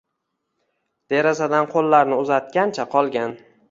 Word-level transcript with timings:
Derazadan 1.15 1.71
qo‘llarini 1.77 2.21
uzatgancha 2.25 2.91
qolgan 2.99 3.43